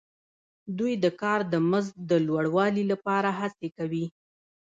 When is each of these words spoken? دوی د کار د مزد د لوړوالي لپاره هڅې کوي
دوی 0.77 0.93
د 1.03 1.05
کار 1.21 1.39
د 1.53 1.55
مزد 1.69 1.93
د 2.11 2.11
لوړوالي 2.27 2.83
لپاره 2.91 3.29
هڅې 3.39 3.69
کوي 3.77 4.05